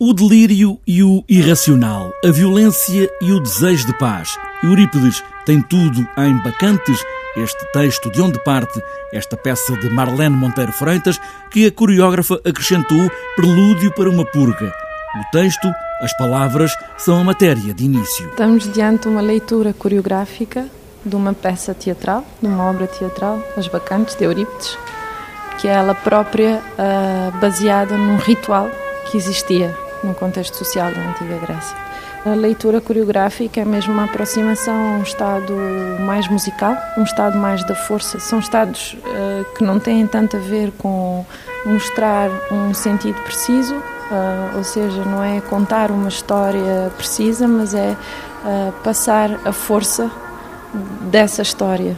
[0.00, 4.38] O delírio e o irracional, a violência e o desejo de paz.
[4.62, 7.04] Eurípides tem tudo em Bacantes,
[7.36, 8.80] este texto de onde parte
[9.12, 14.72] esta peça de Marlene Monteiro Freitas, que a coreógrafa acrescentou prelúdio para uma purga.
[15.16, 15.68] O texto,
[16.00, 18.28] as palavras, são a matéria de início.
[18.28, 20.68] Estamos diante de uma leitura coreográfica
[21.04, 24.78] de uma peça teatral, de uma obra teatral, As Bacantes, de Eurípides,
[25.60, 28.70] que é ela própria uh, baseada num ritual
[29.10, 31.76] que existia no contexto social da antiga Grécia.
[32.26, 35.54] A leitura coreográfica é mesmo uma aproximação a um estado
[36.00, 38.18] mais musical, um estado mais da força.
[38.18, 41.24] São estados uh, que não têm tanto a ver com
[41.64, 47.96] mostrar um sentido preciso, uh, ou seja, não é contar uma história precisa, mas é
[48.44, 50.10] uh, passar a força
[51.10, 51.96] dessa história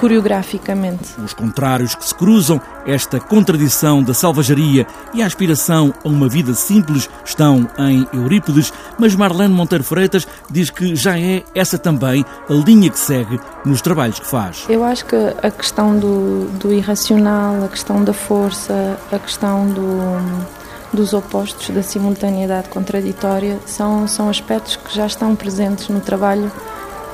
[0.00, 1.20] coreograficamente.
[1.22, 6.54] Os contrários que se cruzam, esta contradição da selvageria e a aspiração a uma vida
[6.54, 12.52] simples estão em Eurípides, mas Marlene Monteiro Freitas diz que já é essa também a
[12.52, 14.64] linha que segue nos trabalhos que faz.
[14.68, 20.60] Eu acho que a questão do, do irracional, a questão da força, a questão do
[20.92, 26.50] dos opostos, da simultaneidade contraditória, são, são aspectos que já estão presentes no trabalho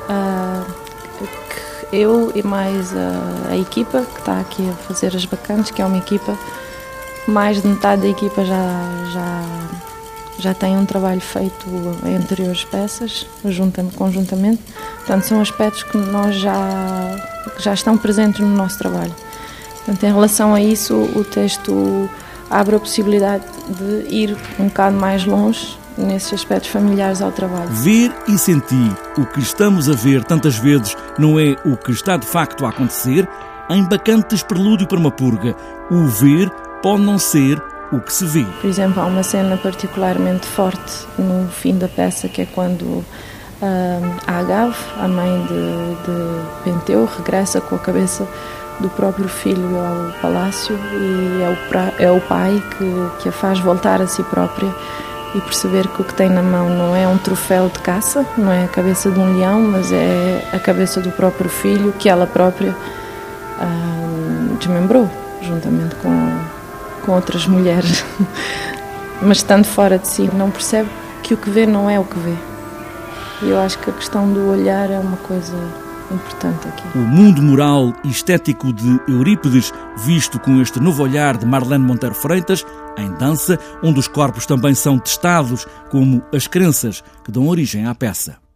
[0.09, 0.73] uh,
[1.91, 5.85] eu e mais a, a, equipa que está aqui a fazer as bacantes, que é
[5.85, 6.37] uma equipa,
[7.27, 8.71] mais de metade da equipa já,
[9.11, 9.43] já,
[10.39, 11.65] já tem um trabalho feito
[12.05, 13.25] em anteriores peças,
[13.95, 14.61] conjuntamente.
[14.97, 17.15] Portanto, são aspectos que nós já,
[17.59, 19.13] já estão presentes no nosso trabalho.
[19.77, 22.09] Portanto, em relação a isso, o texto
[22.49, 27.69] abre a possibilidade de ir um bocado mais longe nesses aspectos familiares ao trabalho.
[27.69, 32.17] Ver e sentir o que estamos a ver tantas vezes não é o que está
[32.17, 33.27] de facto a acontecer.
[33.69, 35.55] Em Bacantes Prelúdio para uma Purga,
[35.91, 36.49] o ver
[36.81, 38.45] pode não ser o que se vê.
[38.61, 43.05] Por exemplo, há uma cena particularmente forte no fim da peça que é quando uh,
[44.25, 48.27] a Agave, a mãe de, de Penteu, regressa com a cabeça
[48.79, 53.31] do próprio filho ao palácio e é o, pra, é o pai que, que a
[53.31, 54.73] faz voltar a si própria
[55.35, 58.51] e perceber que o que tem na mão não é um troféu de caça, não
[58.51, 62.25] é a cabeça de um leão, mas é a cabeça do próprio filho que ela
[62.25, 62.75] própria
[63.59, 65.09] ah, desmembrou,
[65.41, 66.39] juntamente com,
[67.05, 68.03] com outras mulheres.
[69.21, 70.89] mas estando fora de si, não percebe
[71.23, 72.35] que o que vê não é o que vê.
[73.41, 75.55] Eu acho que a questão do olhar é uma coisa
[76.13, 76.97] importante aqui.
[76.97, 82.15] O mundo moral e estético de Eurípides, visto com este novo olhar de Marlene Monteiro
[82.15, 82.65] Freitas,
[82.97, 87.93] em dança, onde os corpos também são testados, como as crenças que dão origem à
[87.93, 88.46] peça.